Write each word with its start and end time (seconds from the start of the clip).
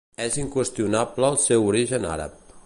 És 0.23 0.37
inqüestionable 0.43 1.31
el 1.35 1.39
seu 1.45 1.69
origen 1.75 2.09
àrab. 2.15 2.43